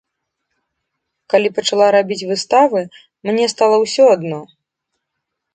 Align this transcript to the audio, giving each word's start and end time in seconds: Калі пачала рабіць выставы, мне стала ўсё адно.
Калі 1.33 1.49
пачала 1.57 1.87
рабіць 1.97 2.27
выставы, 2.31 2.79
мне 3.31 3.45
стала 3.55 3.75
ўсё 3.85 4.03
адно. 4.19 4.39